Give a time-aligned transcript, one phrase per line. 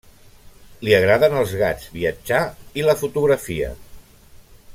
[0.87, 2.41] Li agraden els gats, viatjar
[2.83, 3.71] i la fotografia.